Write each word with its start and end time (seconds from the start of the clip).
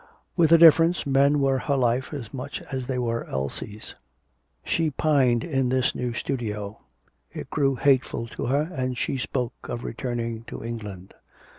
With 0.35 0.51
a 0.51 0.57
difference, 0.57 1.05
men 1.05 1.39
were 1.39 1.59
her 1.59 1.75
life 1.75 2.11
as 2.11 2.33
much 2.33 2.59
as 2.71 2.87
they 2.87 2.97
were 2.97 3.27
Elsie's. 3.27 3.93
She 4.65 4.89
pined 4.89 5.43
in 5.43 5.69
this 5.69 5.93
new 5.93 6.11
studio; 6.11 6.79
it 7.31 7.51
grew 7.51 7.75
hateful 7.75 8.25
to 8.29 8.47
her, 8.47 8.67
and 8.73 8.97
she 8.97 9.19
spoke 9.19 9.69
of 9.69 9.83
returning 9.83 10.43
to 10.45 10.63
England. 10.65 11.13